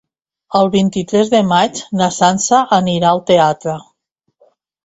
[0.59, 3.77] El vint-i-tres de maig na Sança anirà al teatre.